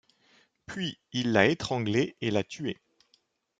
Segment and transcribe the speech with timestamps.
[0.65, 2.81] Puis il l'a étranglée et l'a tuée.